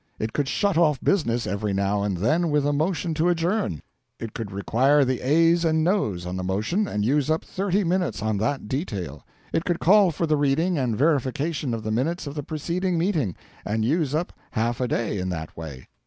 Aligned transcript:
It 0.17 0.33
could 0.33 0.47
shut 0.47 0.79
off 0.79 0.99
business 1.03 1.45
every 1.45 1.73
now 1.73 2.01
and 2.01 2.17
then 2.17 2.49
with 2.49 2.65
a 2.65 2.73
motion 2.73 3.13
to 3.13 3.29
adjourn. 3.29 3.83
It 4.17 4.33
could 4.33 4.51
require 4.51 5.05
the 5.05 5.21
ayes 5.21 5.63
and 5.63 5.83
noes 5.83 6.25
on 6.25 6.37
the 6.37 6.43
motion, 6.43 6.87
and 6.87 7.05
use 7.05 7.29
up 7.29 7.45
thirty 7.45 7.83
minutes 7.83 8.19
on 8.23 8.37
that 8.39 8.67
detail. 8.67 9.23
It 9.53 9.63
could 9.63 9.79
call 9.79 10.09
for 10.09 10.25
the 10.25 10.37
reading 10.37 10.75
and 10.75 10.97
verification 10.97 11.71
of 11.71 11.83
the 11.83 11.91
minutes 11.91 12.25
of 12.25 12.33
the 12.33 12.41
preceding 12.41 12.97
meeting, 12.97 13.35
and 13.63 13.85
use 13.85 14.15
up 14.15 14.33
half 14.49 14.81
a 14.81 14.87
day 14.87 15.19
in 15.19 15.29
that 15.29 15.55
way. 15.55 15.87